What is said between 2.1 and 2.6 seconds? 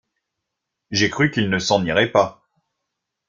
pas.